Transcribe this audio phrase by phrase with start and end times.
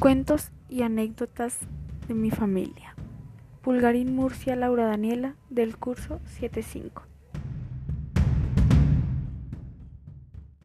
[0.00, 1.58] Cuentos y anécdotas
[2.08, 2.94] de mi familia.
[3.60, 7.02] Pulgarín Murcia Laura Daniela del curso 75.